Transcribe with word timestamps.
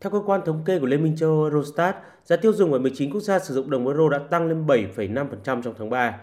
Theo 0.00 0.10
cơ 0.10 0.20
quan 0.26 0.40
thống 0.44 0.62
kê 0.64 0.78
của 0.78 0.86
Liên 0.86 1.02
minh 1.02 1.16
châu 1.16 1.30
Âu 1.30 1.42
Eurostat, 1.42 1.96
giá 2.24 2.36
tiêu 2.36 2.52
dùng 2.52 2.72
ở 2.72 2.78
19 2.78 3.10
quốc 3.10 3.20
gia 3.20 3.38
sử 3.38 3.54
dụng 3.54 3.70
đồng 3.70 3.86
euro 3.86 4.08
đã 4.08 4.18
tăng 4.18 4.48
lên 4.48 4.66
7,5% 4.66 5.26
trong 5.44 5.74
tháng 5.78 5.90
3. 5.90 6.20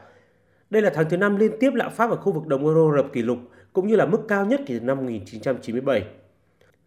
Đây 0.69 0.81
là 0.81 0.91
tháng 0.95 1.09
thứ 1.09 1.17
năm 1.17 1.35
liên 1.35 1.51
tiếp 1.59 1.71
lạm 1.73 1.91
phát 1.91 2.09
ở 2.09 2.15
khu 2.15 2.31
vực 2.31 2.47
đồng 2.47 2.65
euro 2.65 2.91
lập 2.91 3.05
kỷ 3.13 3.21
lục, 3.21 3.37
cũng 3.73 3.87
như 3.87 3.95
là 3.95 4.05
mức 4.05 4.19
cao 4.27 4.45
nhất 4.45 4.61
kể 4.65 4.79
từ 4.79 4.85
năm 4.85 4.97
1997. 4.97 6.05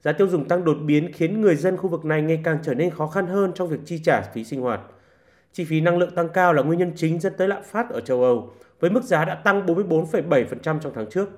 Giá 0.00 0.12
tiêu 0.12 0.28
dùng 0.28 0.48
tăng 0.48 0.64
đột 0.64 0.76
biến 0.84 1.12
khiến 1.12 1.40
người 1.40 1.56
dân 1.56 1.76
khu 1.76 1.88
vực 1.88 2.04
này 2.04 2.22
ngày 2.22 2.40
càng 2.44 2.58
trở 2.62 2.74
nên 2.74 2.90
khó 2.90 3.06
khăn 3.06 3.26
hơn 3.26 3.52
trong 3.54 3.68
việc 3.68 3.80
chi 3.84 4.00
trả 4.04 4.20
phí 4.20 4.44
sinh 4.44 4.60
hoạt. 4.60 4.80
Chi 5.52 5.64
phí 5.64 5.80
năng 5.80 5.98
lượng 5.98 6.14
tăng 6.14 6.28
cao 6.28 6.52
là 6.52 6.62
nguyên 6.62 6.78
nhân 6.78 6.92
chính 6.96 7.20
dẫn 7.20 7.32
tới 7.36 7.48
lạm 7.48 7.62
phát 7.62 7.90
ở 7.90 8.00
châu 8.00 8.22
Âu, 8.22 8.52
với 8.80 8.90
mức 8.90 9.04
giá 9.04 9.24
đã 9.24 9.34
tăng 9.34 9.66
44,7% 9.66 10.58
trong 10.60 10.92
tháng 10.94 11.10
trước. 11.10 11.28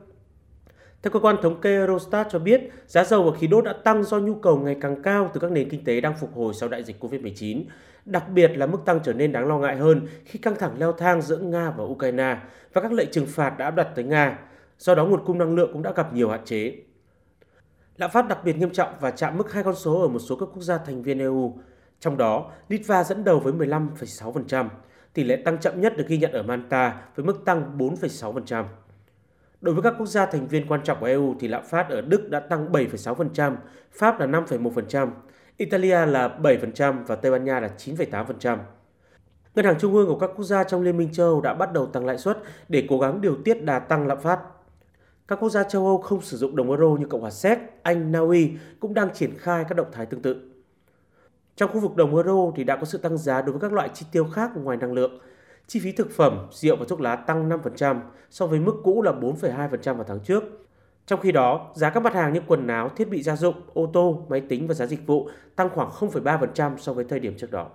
Theo 1.02 1.10
cơ 1.10 1.20
quan 1.20 1.36
thống 1.42 1.60
kê 1.60 1.76
Eurostat 1.76 2.26
cho 2.30 2.38
biết, 2.38 2.60
giá 2.86 3.04
dầu 3.04 3.22
và 3.22 3.38
khí 3.38 3.46
đốt 3.46 3.64
đã 3.64 3.72
tăng 3.72 4.04
do 4.04 4.18
nhu 4.18 4.34
cầu 4.34 4.58
ngày 4.58 4.76
càng 4.80 5.02
cao 5.02 5.30
từ 5.34 5.40
các 5.40 5.50
nền 5.50 5.68
kinh 5.68 5.84
tế 5.84 6.00
đang 6.00 6.16
phục 6.16 6.34
hồi 6.34 6.54
sau 6.54 6.68
đại 6.68 6.84
dịch 6.84 7.04
COVID-19. 7.04 7.62
Đặc 8.04 8.24
biệt 8.28 8.48
là 8.56 8.66
mức 8.66 8.78
tăng 8.84 9.00
trở 9.04 9.12
nên 9.12 9.32
đáng 9.32 9.48
lo 9.48 9.58
ngại 9.58 9.76
hơn 9.76 10.06
khi 10.24 10.38
căng 10.38 10.56
thẳng 10.56 10.78
leo 10.78 10.92
thang 10.92 11.22
giữa 11.22 11.36
Nga 11.36 11.70
và 11.70 11.84
Ukraine 11.84 12.38
và 12.72 12.80
các 12.80 12.92
lệnh 12.92 13.10
trừng 13.10 13.26
phạt 13.26 13.58
đã 13.58 13.64
áp 13.64 13.70
đặt 13.70 13.88
tới 13.94 14.04
Nga. 14.04 14.38
Do 14.78 14.94
đó 14.94 15.04
nguồn 15.04 15.24
cung 15.24 15.38
năng 15.38 15.54
lượng 15.54 15.70
cũng 15.72 15.82
đã 15.82 15.92
gặp 15.96 16.14
nhiều 16.14 16.28
hạn 16.28 16.40
chế. 16.44 16.74
Lạm 17.96 18.10
phát 18.10 18.28
đặc 18.28 18.44
biệt 18.44 18.56
nghiêm 18.56 18.70
trọng 18.70 18.88
và 19.00 19.10
chạm 19.10 19.38
mức 19.38 19.52
hai 19.52 19.62
con 19.62 19.74
số 19.74 20.00
ở 20.00 20.08
một 20.08 20.18
số 20.18 20.36
các 20.36 20.48
quốc 20.54 20.62
gia 20.62 20.78
thành 20.78 21.02
viên 21.02 21.18
EU. 21.18 21.58
Trong 22.00 22.16
đó, 22.16 22.50
Litva 22.68 23.04
dẫn 23.04 23.24
đầu 23.24 23.40
với 23.40 23.52
15,6%, 23.52 24.68
tỷ 25.14 25.24
lệ 25.24 25.36
tăng 25.44 25.58
chậm 25.58 25.80
nhất 25.80 25.96
được 25.96 26.04
ghi 26.08 26.18
nhận 26.18 26.32
ở 26.32 26.42
Malta 26.42 27.02
với 27.14 27.26
mức 27.26 27.44
tăng 27.44 27.78
4,6%. 27.78 28.64
Đối 29.60 29.74
với 29.74 29.82
các 29.82 29.94
quốc 29.98 30.06
gia 30.06 30.26
thành 30.26 30.46
viên 30.46 30.66
quan 30.68 30.80
trọng 30.84 31.00
của 31.00 31.06
EU 31.06 31.34
thì 31.40 31.48
lạm 31.48 31.64
phát 31.64 31.88
ở 31.88 32.00
Đức 32.00 32.30
đã 32.30 32.40
tăng 32.40 32.72
7,6%, 32.72 33.56
Pháp 33.92 34.20
là 34.20 34.26
5,1%, 34.26 35.08
Italia 35.56 36.06
là 36.06 36.38
7% 36.42 37.04
và 37.06 37.16
Tây 37.16 37.32
Ban 37.32 37.44
Nha 37.44 37.60
là 37.60 37.70
9,8%. 37.78 38.58
Ngân 39.54 39.64
hàng 39.64 39.78
trung 39.78 39.94
ương 39.94 40.06
của 40.06 40.18
các 40.18 40.30
quốc 40.36 40.44
gia 40.44 40.64
trong 40.64 40.82
Liên 40.82 40.96
minh 40.96 41.12
châu 41.12 41.26
Âu 41.26 41.40
đã 41.40 41.54
bắt 41.54 41.72
đầu 41.72 41.86
tăng 41.86 42.06
lãi 42.06 42.18
suất 42.18 42.38
để 42.68 42.86
cố 42.88 42.98
gắng 42.98 43.20
điều 43.20 43.36
tiết 43.44 43.64
đà 43.64 43.78
tăng 43.78 44.06
lạm 44.06 44.20
phát. 44.20 44.40
Các 45.28 45.40
quốc 45.40 45.48
gia 45.48 45.62
châu 45.62 45.86
Âu 45.86 45.98
không 45.98 46.20
sử 46.20 46.36
dụng 46.36 46.56
đồng 46.56 46.68
euro 46.70 46.86
như 46.86 47.06
Cộng 47.06 47.20
hòa 47.20 47.30
Séc, 47.30 47.58
Anh, 47.82 48.12
Na 48.12 48.18
Uy 48.18 48.52
cũng 48.80 48.94
đang 48.94 49.14
triển 49.14 49.38
khai 49.38 49.64
các 49.68 49.74
động 49.74 49.86
thái 49.92 50.06
tương 50.06 50.22
tự. 50.22 50.36
Trong 51.56 51.70
khu 51.72 51.80
vực 51.80 51.96
đồng 51.96 52.16
euro 52.16 52.52
thì 52.56 52.64
đã 52.64 52.76
có 52.76 52.84
sự 52.84 52.98
tăng 52.98 53.18
giá 53.18 53.42
đối 53.42 53.52
với 53.52 53.60
các 53.60 53.72
loại 53.72 53.88
chi 53.94 54.06
tiêu 54.12 54.26
khác 54.32 54.50
ngoài 54.54 54.76
năng 54.76 54.92
lượng. 54.92 55.20
Chi 55.70 55.80
phí 55.80 55.92
thực 55.92 56.10
phẩm, 56.10 56.46
rượu 56.50 56.76
và 56.76 56.84
thuốc 56.88 57.00
lá 57.00 57.16
tăng 57.16 57.48
5% 57.48 58.00
so 58.30 58.46
với 58.46 58.60
mức 58.60 58.76
cũ 58.84 59.02
là 59.02 59.12
4,2% 59.12 59.94
vào 59.94 60.04
tháng 60.08 60.20
trước. 60.20 60.44
Trong 61.06 61.20
khi 61.20 61.32
đó, 61.32 61.70
giá 61.74 61.90
các 61.90 62.02
mặt 62.02 62.14
hàng 62.14 62.32
như 62.32 62.40
quần 62.46 62.66
áo, 62.66 62.88
thiết 62.96 63.08
bị 63.08 63.22
gia 63.22 63.36
dụng, 63.36 63.54
ô 63.74 63.90
tô, 63.92 64.26
máy 64.28 64.40
tính 64.40 64.66
và 64.66 64.74
giá 64.74 64.86
dịch 64.86 65.06
vụ 65.06 65.28
tăng 65.56 65.68
khoảng 65.74 65.88
0,3% 65.88 66.76
so 66.76 66.92
với 66.92 67.04
thời 67.04 67.20
điểm 67.20 67.34
trước 67.38 67.50
đó. 67.50 67.70